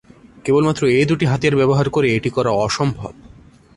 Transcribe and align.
কেবলমাত্র 0.45 0.83
এ 0.91 1.01
দুটি 1.05 1.25
হাতিয়ার 1.25 1.59
ব্যবহার 1.59 1.87
করে 1.89 2.07
এটি 2.11 2.29
করা 2.29 2.51
অসম্ভব। 2.59 3.13